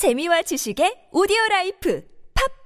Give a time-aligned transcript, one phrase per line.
[0.00, 2.02] 재미와 지식의 오디오 라이프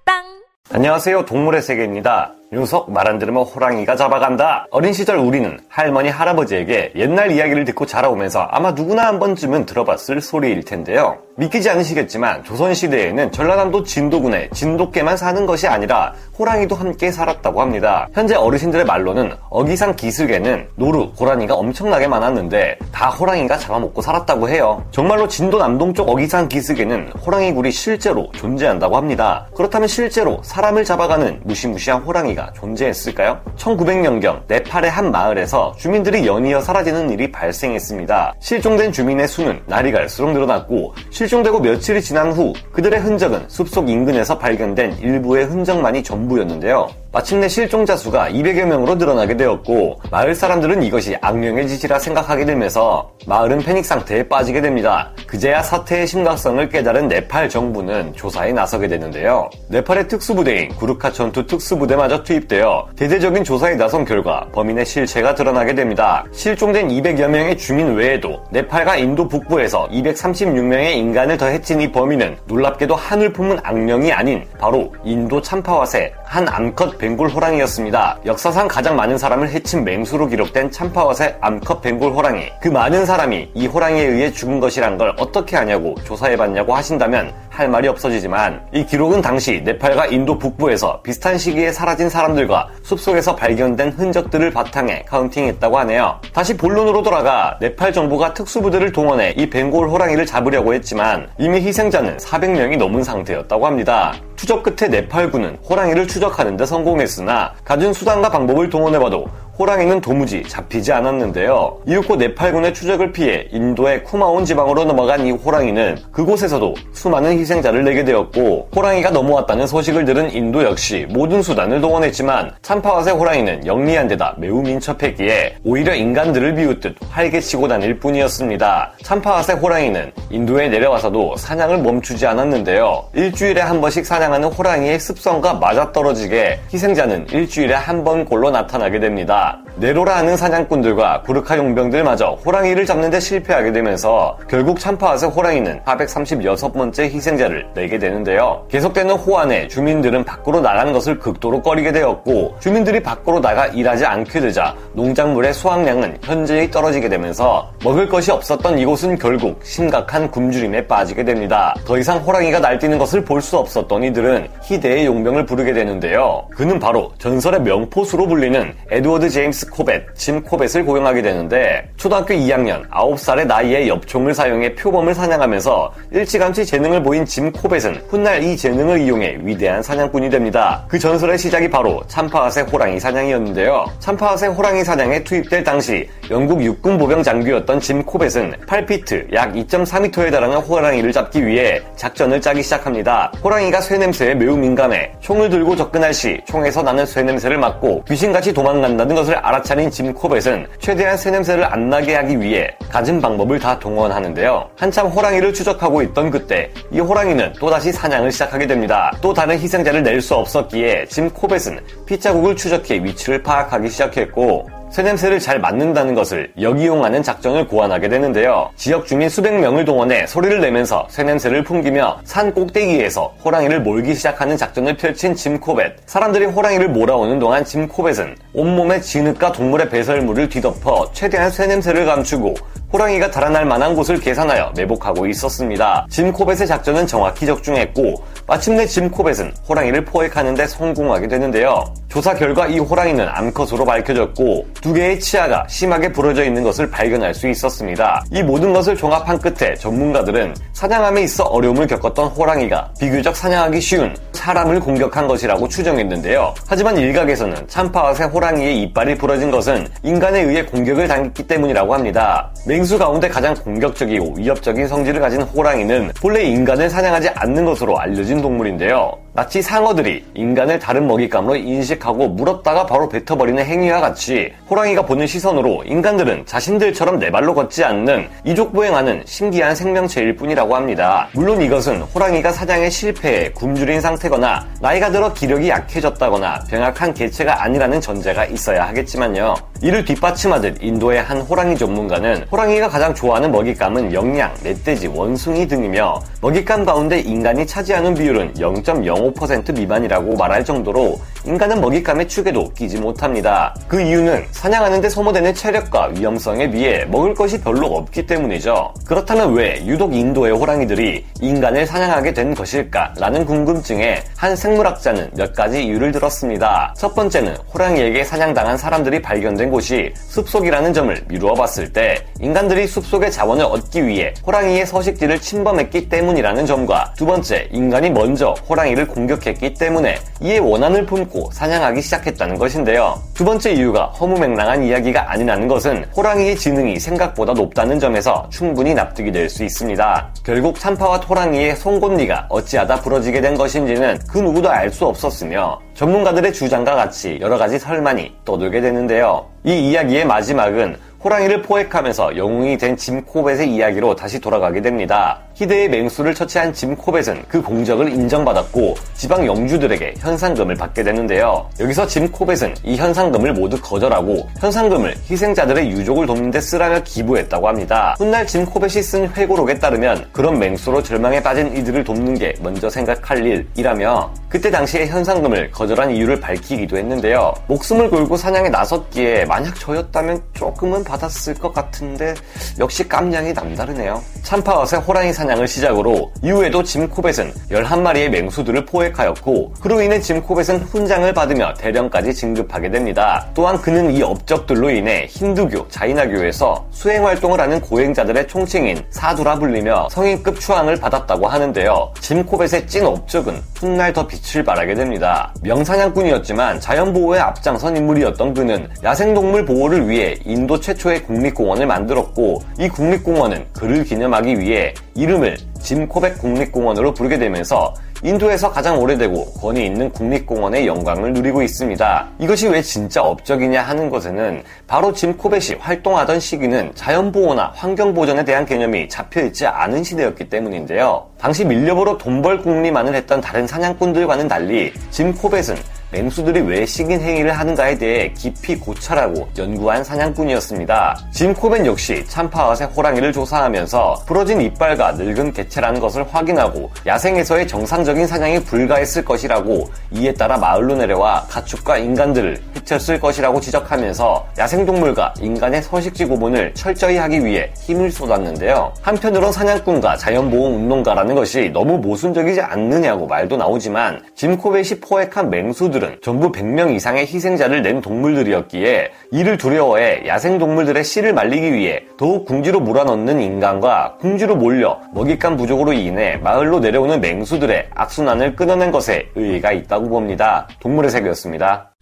[0.04, 1.24] 팟빵 안녕하세요.
[1.24, 2.32] 동물의 세계입니다.
[2.52, 4.66] 녀석 말 안 들으면 호랑이가 잡아간다.
[4.70, 10.64] 어린 시절 우리는 할머니 할아버지에게 옛날 이야기를 듣고 자라오면서 아마 누구나 한 번쯤은 들어봤을 소리일
[10.64, 11.18] 텐데요.
[11.36, 18.06] 믿기지 않으시겠지만 조선시대에는 전라남도 진도군에 진돗개만 사는 것이 아니라 호랑이도 함께 살았다고 합니다.
[18.12, 24.84] 현재 어르신들의 말로는 여귀산 기슭에는 노루, 고라니가 엄청나게 많았는데 다 호랑이가 잡아먹고 살았다고 해요.
[24.92, 29.48] 정말로 진도 남동쪽 여귀산 기슭에는 호랑이 굴이 실제로 존재한다고 합니다.
[29.56, 33.40] 그렇다면 실제로 사람을 잡아가는 무시무시한 호랑이가 존재했을까요?
[33.56, 38.34] 1900년경 네팔의 한 마을에서 주민들이 연이어 사라지는 일이 발생했습니다.
[38.40, 44.98] 실종된 주민의 수는 날이 갈수록 늘어났고 실종되고 며칠이 지난 후 그들의 흔적은 숲속 인근에서 발견된
[44.98, 46.88] 일부의 흔적만이 전부였는데요.
[47.14, 53.60] 마침내 실종자 수가 200여 명으로 늘어나게 되었고 마을 사람들은 이것이 악령의 짓이라 생각하게 되면서 마을은
[53.60, 55.12] 패닉 상태에 빠지게 됩니다.
[55.24, 59.48] 그제야 사태의 심각성을 깨달은 네팔 정부는 조사에 나서게 되는데요.
[59.68, 66.24] 네팔의 특수부대인 구르카 전투 특수부대마저 투입되어 대대적인 조사에 나선 결과 범인의 실체가 드러나게 됩니다.
[66.32, 72.94] 실종된 200여 명의 주민 외에도 네팔과 인도 북부에서 236명의 인간을 더 해친 이 범인은 놀랍게도
[72.94, 78.18] 하늘 품은 악령이 아닌 바로 인도 참파와새 한 암컷 벵골 호랑이였습니다.
[78.26, 82.50] 역사상 가장 많은 사람을 해친 맹수로 기록된 참파와새 암컷 벵골 호랑이.
[82.60, 87.86] 그 많은 사람이 이 호랑이에 의해 죽은 것이란 걸 어떻게 아냐고 조사해봤냐고 하신다면 할 말이
[87.86, 95.02] 없어지지만 이 기록은 당시 네팔과 인도 북부에서 비슷한 시기에 사라진 사람들과 숲속에서 발견된 흔적들을 바탕에
[95.08, 96.20] 카운팅했다고 하네요.
[96.32, 102.76] 다시 본론으로 돌아가 네팔 정부가 특수부대를 동원해 이 벵골 호랑이를 잡으려고 했지만 이미 희생자는 400명이
[102.78, 104.14] 넘은 상태였다고 합니다.
[104.36, 109.26] 추적 끝에 네팔군은 호랑이를 추적하는 데 성공했으나 가진 수단과 방법을 동원해봐도
[109.56, 111.78] 호랑이는 도무지 잡히지 않았는데요.
[111.86, 118.70] 이윽고 네팔군의 추적을 피해 인도의 쿠마온 지방으로 넘어간 이 호랑이는 그곳에서도 수많은 희생자를 내게 되었고
[118.74, 125.58] 호랑이가 넘어왔다는 소식을 들은 인도 역시 모든 수단을 동원했지만 참파와새 호랑이는 영리한 데다 매우 민첩했기에
[125.62, 128.94] 오히려 인간들을 비웃듯 활개치고 다닐 뿐이었습니다.
[129.02, 133.04] 참파와새 호랑이는 인도에 내려와서도 사냥을 멈추지 않았는데요.
[133.14, 139.43] 일주일에 한 번씩 사냥하는 호랑이의 습성과 맞아떨어지게 희생자는 일주일에 한 번꼴로 나타나게 됩니다.
[139.76, 147.98] 내로라 하는 사냥꾼들과 구르카 용병들마저 호랑이를 잡는데 실패하게 되면서 결국 참파와의 호랑이는 436번째 희생자를 내게
[147.98, 148.64] 되는데요.
[148.70, 154.74] 계속되는 호환에 주민들은 밖으로 나가는 것을 극도로 꺼리게 되었고 주민들이 밖으로 나가 일하지 않게 되자
[154.94, 161.74] 농작물의 수확량은 현저히 떨어지게 되면서 먹을 것이 없었던 이곳은 결국 심각한 굶주림에 빠지게 됩니다.
[161.84, 166.46] 더 이상 호랑이가 날뛰는 것을 볼 수 없었던 이들은 희대의 용병을 부르게 되는데요.
[166.50, 173.46] 그는 바로 전설의 명포수로 불리는 에드워드 제임스 코벳, 짐 코벳을 고용하게 되는데 초등학교 2학년 9살의
[173.46, 179.82] 나이에 엽총을 사용해 표범을 사냥하면서 일찌감치 재능을 보인 짐 코벳은 훗날 이 재능을 이용해 위대한
[179.82, 180.84] 사냥꾼이 됩니다.
[180.88, 183.86] 그 전설의 시작이 바로 참파하새 호랑이 사냥이었는데요.
[183.98, 190.58] 참파하새 호랑이 사냥에 투입될 당시 영국 육군 보병 장교였던 짐 코벳은 8피트 약 2.4m에 달하는
[190.58, 193.32] 호랑이를 잡기 위해 작전을 짜기 시작합니다.
[193.42, 198.54] 호랑이가 쇠 냄새에 매우 민감해 총을 들고 접근할 시 총에서 나는 쇠 냄새를 맡고 귀신같이
[198.54, 203.78] 도망간다는 것을 알아차린 짐 코벳은 최대한 새 냄새를 안 나게 하기 위해 가진 방법을 다
[203.78, 204.68] 동원하는데요.
[204.76, 209.12] 한참 호랑이를 추적하고 있던 그때 이 호랑이는 또다시 사냥을 시작하게 됩니다.
[209.20, 215.58] 또 다른 희생자를 낼 수 없었기에 짐 코벳은 피자국을 추적해 위치를 파악하기 시작했고 쇠냄새를 잘
[215.58, 218.70] 맡는다는 것을 역이용하는 작전을 고안하게 되는데요.
[218.76, 224.96] 지역 주민 수백 명을 동원해 소리를 내면서 쇠냄새를 풍기며 산 꼭대기에서 호랑이를 몰기 시작하는 작전을
[224.96, 225.96] 펼친 짐 코벳.
[226.06, 232.54] 사람들이 호랑이를 몰아오는 동안 짐 코벳은 온몸에 진흙과 동물의 배설물을 뒤덮어 최대한 쇠냄새를 감추고
[232.92, 236.06] 호랑이가 달아날 만한 곳을 계산하여 매복하고 있었습니다.
[236.08, 241.84] 짐 코벳의 작전은 정확히 적중했고 마침내 짐 코벳은 호랑이를 포획하는데 성공하게 되는데요.
[242.14, 247.48] 조사 결과 이 호랑이는 암컷으로 밝혀졌고 두 개의 치아가 심하게 부러져 있는 것을 발견할 수
[247.48, 248.24] 있었습니다.
[248.30, 254.78] 이 모든 것을 종합한 끝에 전문가들은 사냥함에 있어 어려움을 겪었던 호랑이가 비교적 사냥하기 쉬운 사람을
[254.78, 256.54] 공격한 것이라고 추정했는데요.
[256.68, 262.48] 하지만 일각에서는 참파와 새 호랑이의 이빨이 부러진 것은 인간에 의해 공격을 당했기 때문이라고 합니다.
[262.64, 269.23] 맹수 가운데 가장 공격적이고 위협적인 성질을 가진 호랑이는 본래 인간을 사냥하지 않는 것으로 알려진 동물인데요.
[269.36, 276.46] 마치 상어들이 인간을 다른 먹잇감으로 인식하고 물었다가 바로 뱉어버리는 행위와 같이 호랑이가 보는 시선으로 인간들은
[276.46, 281.26] 자신들처럼 네 발로 걷지 않는 이족보행하는 신기한 생명체일 뿐이라고 합니다.
[281.32, 288.44] 물론 이것은 호랑이가 사냥에 실패해 굶주린 상태거나 나이가 들어 기력이 약해졌다거나 병약한 개체가 아니라는 전제가
[288.44, 289.56] 있어야 하겠지만요.
[289.82, 296.84] 이를 뒷받침하듯 인도의 한 호랑이 전문가는 호랑이가 가장 좋아하는 먹잇감은 영양, 멧돼지, 원숭이 등이며 먹잇감
[296.84, 299.23] 가운데 인간이 차지하는 비율은 0.05%
[299.72, 303.74] 미만이라고 말할 정도로 인간은 먹잇감의 축에도 끼지 못합니다.
[303.86, 308.94] 그 이유는 사냥하는데 소모되는 체력과 위험성에 비해 먹을 것이 별로 없기 때문이죠.
[309.04, 313.14] 그렇다면 왜 유독 인도의 호랑이들이 인간을 사냥하게 된 것일까?
[313.18, 316.94] 라는 궁금증에 한 생물학자는 몇 가지 이유를 들었습니다.
[316.96, 323.66] 첫 번째는 호랑이에게 사냥당한 사람들이 발견된 곳이 숲속이라는 점을 미루어 봤을 때 인간들이 숲속의 자원을
[323.66, 330.56] 얻기 위해 호랑이의 서식지를 침범했기 때문이라는 점과 두 번째, 인간이 먼저 호랑이를 공격했기 때문에 이에
[330.58, 333.20] 원한을 품고 사냥하기 시작했다는 것인데요.
[333.34, 339.48] 두 번째 이유가 허무맹랑한 이야기가 아니라는 것은 호랑이의 지능이 생각보다 높다는 점에서 충분히 납득이 될
[339.48, 340.30] 수 있습니다.
[340.44, 346.94] 결국 참파와 호랑이의 송곳니가 어찌하다 부러지게 된 것인지는 그 누구도 알 수 없었으며 전문가들의 주장과
[346.94, 349.46] 같이 여러 가지 설만이 떠돌게 되는데요.
[349.64, 355.40] 이 이야기의 마지막은 호랑이를 포획하면서 영웅이 된 짐 코벳의 이야기로 다시 돌아가게 됩니다.
[355.54, 361.68] 희대의 맹수를 처치한 짐 코벳은 그 공적을 인정받았고 지방 영주들에게 현상금을 받게 되는데요.
[361.80, 368.14] 여기서 짐 코벳은 이 현상금을 모두 거절하고 현상금을 희생자들의 유족을 돕는 데 쓰라며 기부했다고 합니다.
[368.18, 373.44] 훗날 짐 코벳이 쓴 회고록에 따르면 그런 맹수로 절망에 빠진 이들을 돕는 게 먼저 생각할
[373.44, 377.52] 일이라며 그때 당시에 현상금을 거절한 이유를 밝히기도 했는데요.
[377.66, 382.34] 목숨을 걸고 사냥에 나섰기에 만약 저였다면 조금은 받았을 것 같은데
[382.78, 384.22] 역시 깜냥이 남다르네요.
[384.42, 391.32] 참파와의 호랑이 사냥을 시작으로 이후에도 짐 코벳은 11마리의 맹수들을 포획하였고 그로 인해 짐 코벳은 훈장을
[391.32, 393.46] 받으며 대령까지 진급하게 됩니다.
[393.54, 400.60] 또한 그는 이 업적들로 인해 힌두교, 자이나교에서 수행 활동을 하는 고행자들의 총칭인 사두라 불리며 성인급
[400.60, 402.12] 추앙을 받았다고 하는데요.
[402.20, 405.52] 짐 코벳의 찐 업적은 훗날 더 빛을 발하게 됩니다.
[405.62, 414.04] 명사냥꾼이었지만 자연보호에 앞장선 인물이었던 그는 야생동물 보호를 위해 인도 최초의 국립공원을 만들었고 이 국립공원은 그를
[414.04, 421.34] 기념하기 위해 이름을 짐 코벳 국립공원으로 부르게 되면서 인도에서 가장 오래되고 권위 있는 국립공원의 영광을
[421.34, 422.28] 누리고 있습니다.
[422.38, 429.10] 이것이 왜 진짜 업적이냐 하는 것에는 바로 짐 코벳이 활동하던 시기는 자연보호나 환경보전에 대한 개념이
[429.10, 431.26] 잡혀있지 않은 시대였기 때문인데요.
[431.38, 435.76] 당시 밀렵으로 돈벌 국리만을 했던 다른 사냥꾼들과는 달리 짐 코벳은
[436.14, 441.18] 맹수들이 왜 식인 행위를 하는가에 대해 깊이 고찰하고 연구한 사냥꾼이었습니다.
[441.32, 448.62] 짐 코벤 역시 참파와의 호랑이를 조사하면서 부러진 이빨과 늙은 개체라는 것을 확인하고 야생에서의 정상적인 사냥이
[448.62, 456.74] 불가했을 것이라고 이에 따라 마을로 내려와 가축과 인간들을 해쳤을 것이라고 지적하면서 야생동물과 인간의 서식지 구분을
[456.74, 458.94] 철저히 하기 위해 힘을 쏟았는데요.
[459.02, 466.18] 한편으론 사냥꾼과 자연보호 운동가라는 것이 너무 모순적이지 않느냐고 말도 나오지만 짐 코벳이 포획한 맹수들은 동물들은
[466.20, 473.40] 전부 100명 이상의 희생자를 낸 동물들이었기에 이를 두려워해 야생동물들의 씨를 말리기 위해 더욱 궁지로 몰아넣는
[473.40, 480.68] 인간과 궁지로 몰려 먹잇감 부족으로 인해 마을로 내려오는 맹수들의 악순환을 끊어낸 것에 의의가 있다고 봅니다.
[480.80, 481.93] 동물의 세계였습니다.